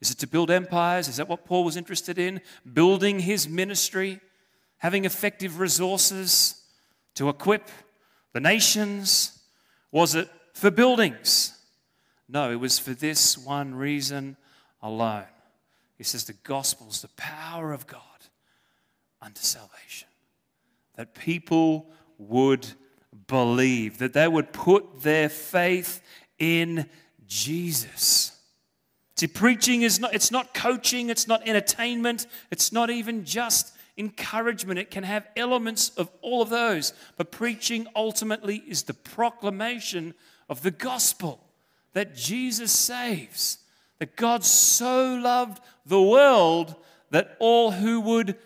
[0.00, 1.08] Is it to build empires?
[1.08, 2.40] Is that what Paul was interested in?
[2.70, 4.20] Building his ministry,
[4.78, 6.62] having effective resources
[7.14, 7.70] to equip
[8.32, 9.38] the nations?
[9.92, 11.58] Was it for buildings?
[12.28, 14.36] No, it was for this one reason
[14.82, 15.24] alone.
[15.96, 18.00] He says the gospel is the power of God
[19.20, 20.08] unto salvation.
[20.96, 22.66] That people would
[23.26, 26.00] believe, that they would put their faith
[26.38, 26.88] in
[27.26, 28.38] Jesus.
[29.16, 34.78] See, preaching is not, it's not coaching, it's not entertainment, it's not even just encouragement.
[34.78, 36.92] It can have elements of all of those.
[37.16, 40.14] But preaching ultimately is the proclamation
[40.48, 41.43] of the gospel
[41.94, 43.58] that Jesus saves,
[43.98, 46.76] that God so loved the world
[47.10, 48.36] that all who would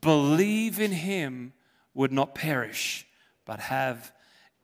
[0.00, 1.52] believe in him
[1.94, 3.06] would not perish,
[3.44, 4.12] but have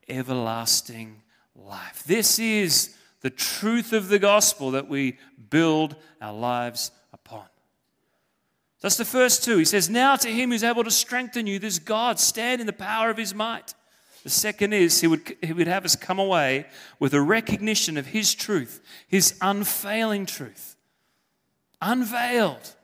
[0.09, 1.23] everlasting
[1.57, 2.05] life.
[2.07, 5.19] This is the truth of the gospel that we
[5.51, 7.47] build our lives upon.
[8.83, 9.57] That's the first two.
[9.57, 12.73] He says, Now to him who's able to strengthen you, this God, stand in the
[12.75, 13.75] power of his might.
[14.25, 16.67] The second is he would, he would have us come away
[16.99, 20.77] with a recognition of his truth, his unfailing truth.
[21.83, 22.75] Unveiled.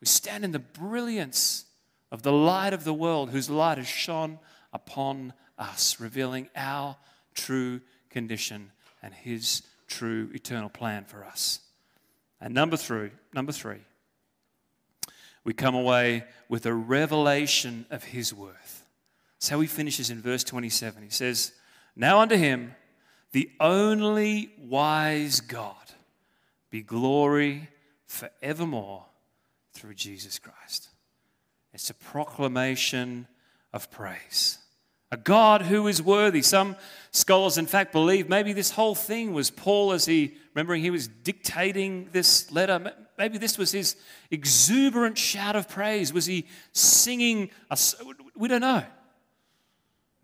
[0.00, 1.66] We stand in the brilliance
[2.10, 4.38] of the light of the world, whose light has shone
[4.72, 6.96] upon us, revealing our
[7.34, 11.60] true condition and his true eternal plan for us.
[12.40, 13.80] And number three, number three,
[15.44, 18.75] we come away with a revelation of his worth.
[19.46, 21.04] That's how he finishes in verse 27.
[21.04, 21.52] He says,
[21.94, 22.74] Now unto him,
[23.30, 25.76] the only wise God,
[26.68, 27.68] be glory
[28.08, 29.04] forevermore
[29.72, 30.88] through Jesus Christ.
[31.72, 33.28] It's a proclamation
[33.72, 34.58] of praise.
[35.12, 36.42] A God who is worthy.
[36.42, 36.74] Some
[37.12, 41.06] scholars, in fact, believe maybe this whole thing was Paul as he, remembering he was
[41.06, 43.94] dictating this letter, maybe this was his
[44.28, 46.12] exuberant shout of praise.
[46.12, 47.50] Was he singing?
[47.70, 47.78] A,
[48.34, 48.82] we don't know.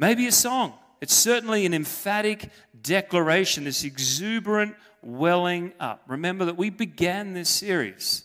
[0.03, 0.75] Maybe a song.
[1.01, 2.51] It's certainly an emphatic
[2.83, 6.03] declaration, this exuberant welling up.
[6.09, 8.25] Remember that we began this series.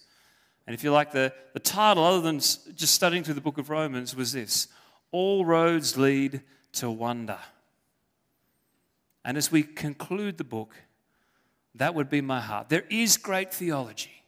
[0.66, 3.70] And if you like, the, the title, other than just studying through the book of
[3.70, 4.70] Romans, was this
[5.12, 6.42] All Roads Lead
[6.74, 7.38] to Wonder.
[9.24, 10.74] And as we conclude the book,
[11.76, 12.70] that would be my heart.
[12.70, 14.24] There is great theology.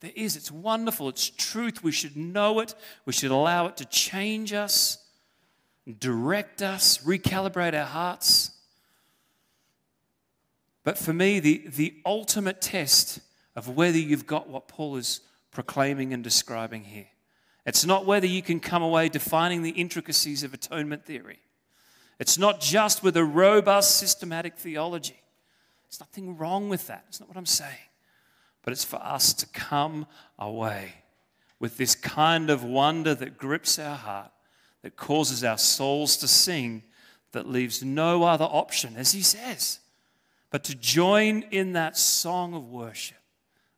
[0.00, 0.36] There is.
[0.36, 1.08] It's wonderful.
[1.08, 1.82] It's truth.
[1.82, 2.74] We should know it.
[3.06, 5.01] We should allow it to change us
[5.98, 8.50] direct us, recalibrate our hearts.
[10.84, 13.20] But for me, the, the ultimate test
[13.54, 17.08] of whether you've got what Paul is proclaiming and describing here.
[17.64, 21.38] It's not whether you can come away defining the intricacies of atonement theory.
[22.18, 25.20] It's not just with a robust systematic theology.
[25.84, 27.04] There's nothing wrong with that.
[27.08, 27.70] It's not what I'm saying.
[28.62, 30.06] But it's for us to come
[30.38, 30.94] away
[31.60, 34.32] with this kind of wonder that grips our heart
[34.82, 36.82] that causes our souls to sing,
[37.32, 39.78] that leaves no other option, as he says,
[40.50, 43.16] but to join in that song of worship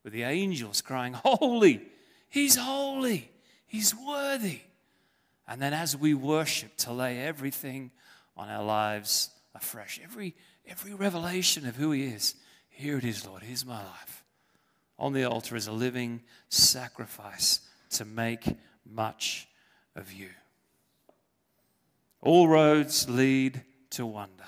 [0.03, 1.83] with the angels crying, Holy,
[2.29, 3.31] He's holy,
[3.67, 4.61] He's worthy.
[5.47, 7.91] And then as we worship, to lay everything
[8.37, 10.01] on our lives afresh.
[10.03, 10.35] Every,
[10.67, 12.35] every revelation of who He is.
[12.69, 13.43] Here it is, Lord.
[13.43, 14.25] Here's my life.
[14.99, 18.45] On the altar is a living sacrifice to make
[18.85, 19.49] much
[19.95, 20.29] of you.
[22.25, 24.45] All roads lead to wonder.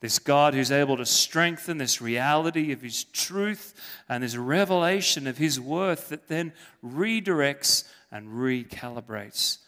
[0.00, 3.74] This God who's able to strengthen this reality of His truth
[4.08, 6.52] and this revelation of His worth that then
[6.84, 9.58] redirects and recalibrates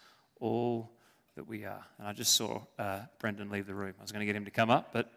[0.41, 0.91] all
[1.35, 1.85] that we are.
[1.99, 3.95] And I just saw uh, Brendan leave the room.
[3.99, 5.11] I was going to get him to come up, but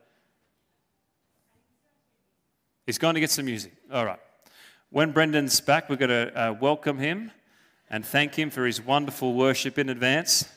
[2.85, 3.73] He's going to get some music.
[3.91, 4.19] All right.
[4.91, 7.31] When Brendan's back, we're going to uh, welcome him
[7.89, 10.47] and thank him for his wonderful worship in advance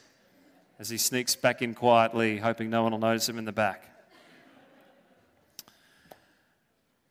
[0.78, 3.84] as he sneaks back in quietly, hoping no one will notice him in the back.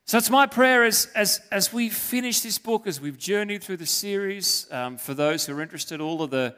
[0.05, 3.75] So it's my prayer as, as, as we finish this book, as we've journeyed through
[3.75, 6.55] the series, um, for those who are interested, all of the,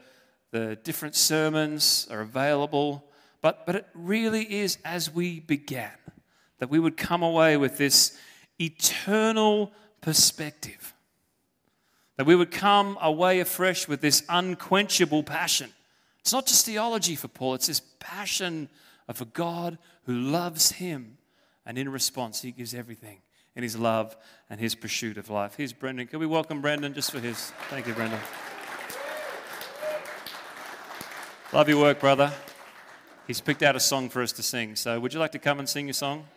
[0.52, 3.04] the different sermons are available.
[3.42, 5.90] But, but it really is as we began,
[6.60, 8.16] that we would come away with this
[8.60, 10.94] eternal perspective.
[12.18, 15.72] That we would come away afresh with this unquenchable passion.
[16.30, 18.70] It's not just theology for Paul, it's this passion
[19.08, 21.18] of a God who loves him,
[21.66, 23.18] and in response, he gives everything
[23.56, 24.16] in his love
[24.48, 25.56] and his pursuit of life.
[25.58, 26.06] Here's Brendan.
[26.06, 27.52] Can we welcome Brendan just for his?
[27.72, 28.20] Thank you, Brendan.
[31.52, 32.32] Love your work, brother.
[33.26, 34.76] He's picked out a song for us to sing.
[34.76, 36.28] So, would you like to come and sing your song?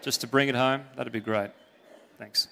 [0.00, 0.84] Just to bring it home?
[0.96, 1.50] That'd be great.
[2.16, 2.48] Thanks.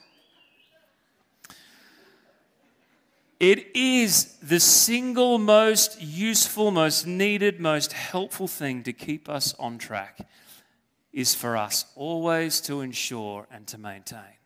[3.40, 9.78] It is the single most useful, most needed, most helpful thing to keep us on
[9.78, 10.28] track
[11.12, 14.38] is for us always to ensure and to maintain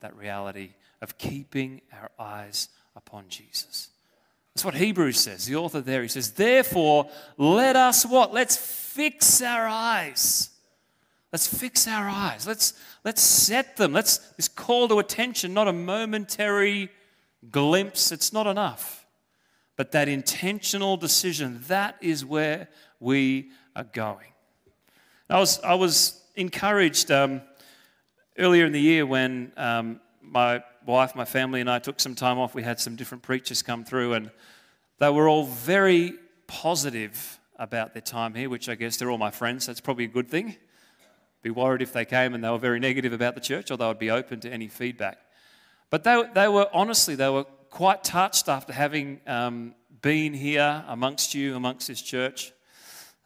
[0.00, 3.88] that reality of keeping our eyes upon Jesus.
[4.54, 5.46] That's what Hebrews says.
[5.46, 8.34] The author there, he says, Therefore, let us what?
[8.34, 10.50] Let's fix our eyes.
[11.32, 12.48] Let's fix our eyes.
[12.48, 13.92] Let's, let's set them.
[13.92, 16.90] Let's this call to attention, not a momentary
[17.50, 18.12] glimpse.
[18.12, 19.06] It's not enough.
[19.76, 24.26] But that intentional decision, that is where we are going.
[25.28, 27.40] I was, I was encouraged um,
[28.36, 32.38] earlier in the year when um, my wife, my family, and I took some time
[32.38, 32.54] off.
[32.54, 34.30] We had some different preachers come through, and
[34.98, 36.14] they were all very
[36.46, 39.64] positive about their time here, which I guess they're all my friends.
[39.64, 40.56] So That's probably a good thing.
[41.42, 43.98] Be worried if they came and they were very negative about the church, although I'd
[43.98, 45.18] be open to any feedback.
[45.90, 51.34] But they, they were honestly, they were quite touched after having um, been here amongst
[51.34, 52.52] you, amongst this church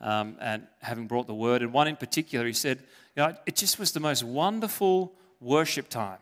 [0.01, 1.63] um, and having brought the word.
[1.63, 2.79] And one in particular, he said,
[3.17, 6.19] you know, it just was the most wonderful worship time.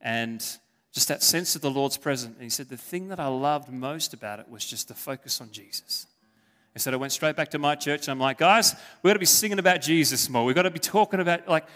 [0.00, 0.40] And
[0.92, 2.34] just that sense of the Lord's presence.
[2.34, 5.40] And he said, the thing that I loved most about it was just the focus
[5.40, 6.06] on Jesus.
[6.72, 9.14] He said, I went straight back to my church and I'm like, guys, we've got
[9.14, 10.44] to be singing about Jesus more.
[10.44, 11.66] We've got to be talking about, like,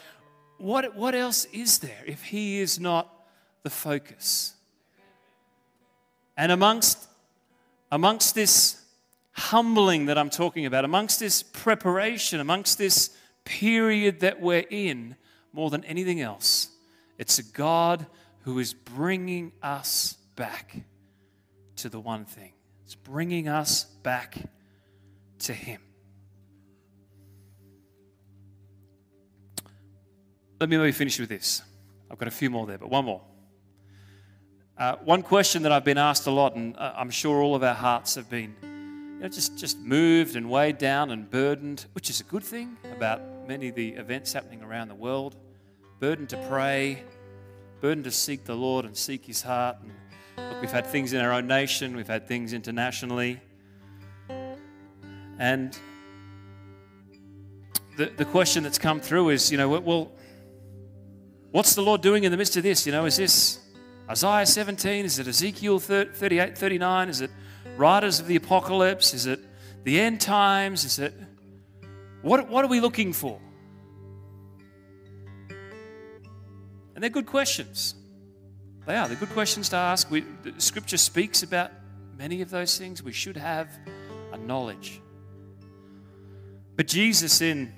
[0.58, 3.13] what, what else is there if he is not
[3.64, 4.54] the focus?
[6.36, 7.08] And amongst,
[7.90, 8.80] amongst this
[9.32, 13.10] humbling that I'm talking about, amongst this preparation, amongst this
[13.44, 15.16] period that we're in,
[15.52, 16.68] more than anything else,
[17.18, 18.06] it's a God
[18.42, 20.76] who is bringing us back
[21.76, 22.52] to the one thing.
[22.84, 24.36] It's bringing us back
[25.40, 25.80] to Him.
[30.60, 31.62] Let me maybe finish with this.
[32.10, 33.22] I've got a few more there, but one more.
[34.76, 37.62] Uh, one question that I've been asked a lot, and uh, I'm sure all of
[37.62, 42.10] our hearts have been you know, just, just moved and weighed down and burdened, which
[42.10, 45.36] is a good thing about many of the events happening around the world.
[46.00, 47.04] Burdened to pray,
[47.80, 49.76] burdened to seek the Lord and seek His heart.
[49.80, 49.92] And
[50.50, 53.40] look, we've had things in our own nation, we've had things internationally.
[55.38, 55.78] And
[57.96, 60.10] the, the question that's come through is, you know, well,
[61.52, 62.86] what's the Lord doing in the midst of this?
[62.86, 63.60] You know, is this
[64.08, 65.04] Isaiah 17?
[65.04, 67.08] Is it Ezekiel 38, 39?
[67.08, 67.30] Is it
[67.76, 69.14] writers of the apocalypse?
[69.14, 69.40] Is it
[69.84, 70.84] the end times?
[70.84, 71.14] Is it.
[72.22, 73.40] What, what are we looking for?
[76.94, 77.94] And they're good questions.
[78.86, 79.08] They are.
[79.08, 80.10] They're good questions to ask.
[80.10, 80.24] We,
[80.58, 81.70] scripture speaks about
[82.16, 83.02] many of those things.
[83.02, 83.70] We should have
[84.32, 85.00] a knowledge.
[86.76, 87.72] But Jesus in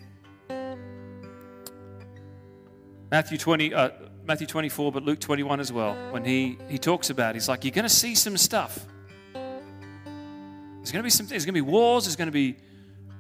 [3.11, 3.91] Matthew 20, uh,
[4.25, 7.73] Matthew 24, but Luke 21 as well, when he, he talks about, he's like, you're
[7.73, 8.85] going to see some stuff.
[9.33, 11.27] There's going to be some.
[11.27, 12.05] There's going to be wars.
[12.05, 12.57] There's going to be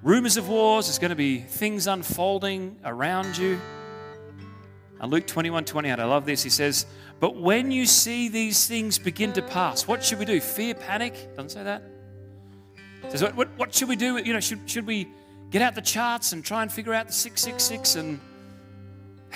[0.02, 0.86] rumors of wars.
[0.86, 3.60] There's going to be things unfolding around you.
[5.00, 6.42] And Luke 21, 28, I love this.
[6.42, 6.86] He says,
[7.18, 10.40] But when you see these things begin to pass, what should we do?
[10.40, 11.34] Fear, panic?
[11.34, 11.82] Doesn't say that.
[13.02, 14.16] It says, what, what, what should we do?
[14.16, 15.08] You know, should, should we
[15.50, 18.20] get out the charts and try and figure out the 666 and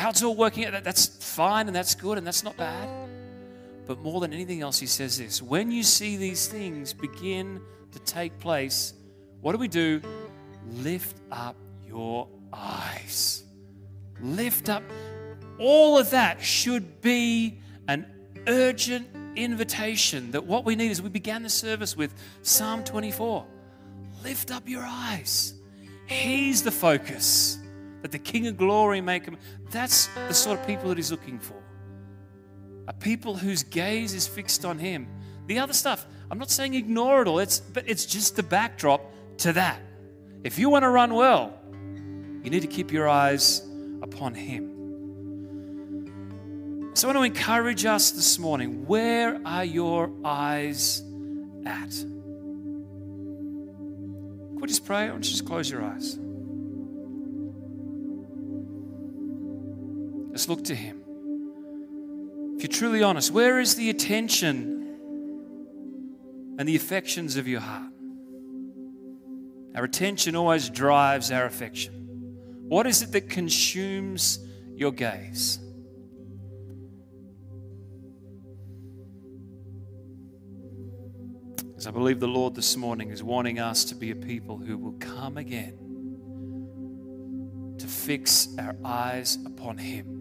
[0.01, 0.82] how it's all working out?
[0.82, 2.88] That's fine and that's good and that's not bad.
[3.86, 7.61] But more than anything else, he says this when you see these things begin
[7.92, 8.94] to take place,
[9.40, 10.01] what do we do?
[10.72, 13.44] Lift up your eyes.
[14.20, 14.82] Lift up.
[15.59, 18.07] All of that should be an
[18.46, 23.46] urgent invitation that what we need is we began the service with Psalm 24.
[24.22, 25.55] Lift up your eyes.
[26.07, 27.59] He's the focus.
[28.03, 29.36] That the King of Glory may come.
[29.70, 31.57] That's the sort of people that he's looking for.
[32.88, 35.07] a people whose gaze is fixed on Him.
[35.46, 39.03] The other stuff, I'm not saying ignore it all, it's, but it's just the backdrop
[39.38, 39.80] to that.
[40.44, 41.55] If you want to run well,
[42.42, 43.62] you need to keep your eyes
[44.03, 44.68] upon Him.
[46.94, 51.03] So I want to encourage us this morning where are your eyes
[51.64, 51.90] at?
[54.55, 55.09] Could we just pray?
[55.09, 56.18] Or just close your eyes?
[60.31, 61.03] Let's look to Him.
[62.57, 64.76] If you're truly honest, where is the attention
[66.59, 67.93] and the affections of your heart?
[69.74, 71.95] Our attention always drives our affection.
[72.68, 74.39] What is it that consumes
[74.74, 75.59] your gaze?
[81.57, 84.76] Because I believe the Lord this morning is wanting us to be a people who
[84.76, 85.78] will come again
[87.78, 90.20] to fix our eyes upon Him.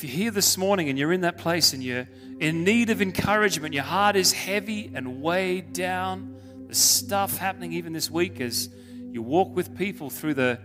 [0.00, 3.02] If you're here this morning and you're in that place and you're in need of
[3.02, 6.36] encouragement, your heart is heavy and weighed down,
[6.68, 8.70] the stuff happening even this week as
[9.10, 10.58] you walk with people through the,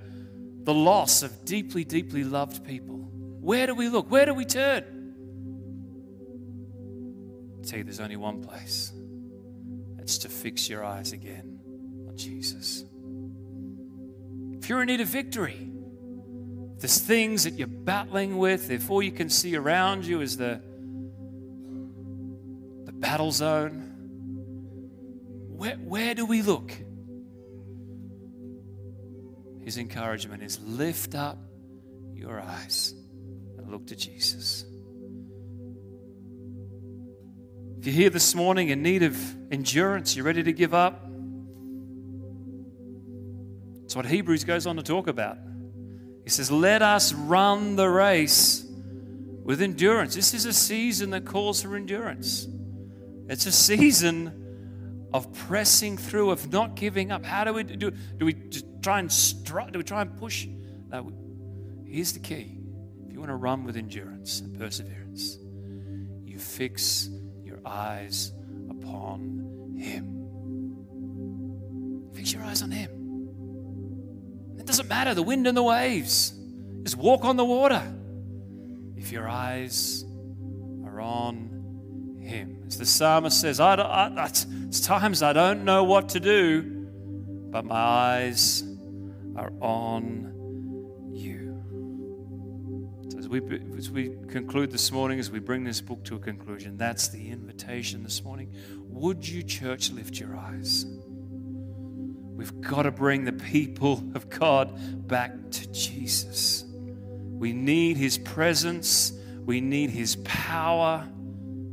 [0.64, 2.96] the loss of deeply, deeply loved people.
[2.96, 4.10] Where do we look?
[4.10, 4.86] Where do we turn?
[7.60, 8.94] I tell you, there's only one place.
[10.00, 11.60] It's to fix your eyes again
[12.08, 12.86] on Jesus.
[14.54, 15.74] If you're in need of victory,
[16.80, 20.62] there's things that you're battling with, if all you can see around you is the,
[22.86, 23.94] the battle zone,
[25.56, 26.72] where, where do we look?
[29.64, 31.38] His encouragement is lift up
[32.14, 32.94] your eyes
[33.58, 34.66] and look to Jesus.
[37.80, 39.18] If you're here this morning in need of
[39.52, 41.08] endurance, you're ready to give up,
[43.86, 45.38] it's what Hebrews goes on to talk about.
[46.26, 48.66] He says, Let us run the race
[49.44, 50.16] with endurance.
[50.16, 52.48] This is a season that calls for endurance.
[53.30, 57.24] It's a season of pressing through, of not giving up.
[57.24, 57.92] How do we do?
[57.92, 58.34] Do we
[58.82, 59.72] try and strut?
[59.72, 60.48] Do we try and push?
[60.90, 61.12] No.
[61.86, 62.58] Here's the key:
[63.06, 65.38] if you want to run with endurance and perseverance,
[66.26, 67.10] you fix
[67.44, 68.32] your eyes
[68.70, 70.12] upon Him.
[72.14, 73.05] Fix your eyes on Him.
[74.58, 76.34] It doesn't matter the wind and the waves.
[76.84, 77.82] Just walk on the water.
[78.96, 80.06] If your eyes
[80.86, 82.64] are on Him.
[82.68, 86.62] As the psalmist says, I, I, it's times I don't know what to do,
[87.52, 88.64] but my eyes
[89.36, 91.62] are on you.
[93.12, 93.42] So as we,
[93.78, 97.30] as we conclude this morning, as we bring this book to a conclusion, that's the
[97.30, 98.54] invitation this morning.
[98.90, 100.86] Would you, church, lift your eyes?
[102.36, 106.66] We've got to bring the people of God back to Jesus.
[106.68, 109.14] We need His presence,
[109.46, 111.08] we need His power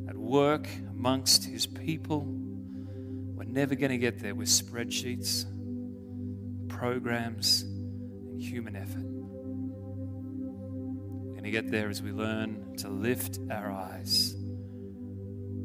[0.09, 2.25] at work amongst His people.
[2.25, 5.47] We're never going to get there with spreadsheets,
[6.69, 9.03] programs, and human effort.
[11.25, 14.35] We're going to get there as we learn to lift our eyes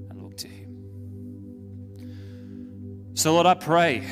[0.09, 0.73] and look to Him.
[3.13, 4.03] So, Lord, I pray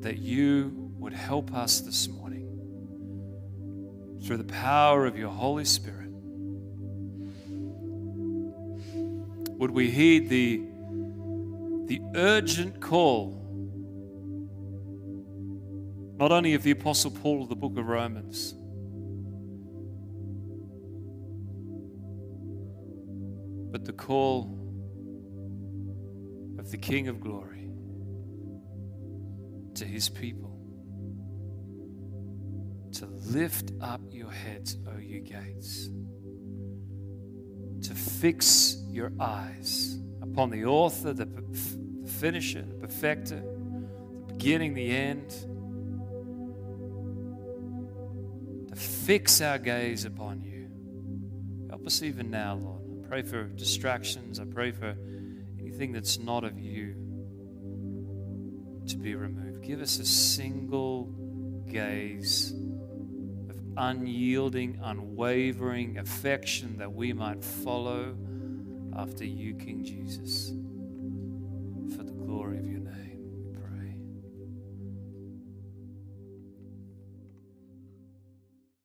[0.00, 2.46] that you would help us this morning
[4.24, 6.10] through the power of your Holy Spirit.
[9.58, 10.62] Would we heed the,
[11.86, 13.34] the urgent call,
[16.16, 18.54] not only of the Apostle Paul of the book of Romans,
[23.72, 24.56] but the call
[26.58, 27.57] of the King of Glory
[29.78, 30.58] to his people
[32.92, 35.88] to lift up your heads, O you gates,
[37.86, 41.28] to fix your eyes upon the author, the
[42.06, 45.30] finisher, the perfecter, the beginning, the end,
[48.68, 50.68] to fix our gaze upon you.
[51.70, 53.04] Help us even now, Lord.
[53.04, 54.40] I pray for distractions.
[54.40, 54.96] I pray for
[55.60, 57.07] anything that's not of you
[58.88, 59.62] to be removed.
[59.62, 61.04] Give us a single
[61.66, 62.52] gaze
[63.50, 68.16] of unyielding, unwavering affection that we might follow
[68.96, 70.48] after you, King Jesus,
[71.96, 73.07] for the glory of your name.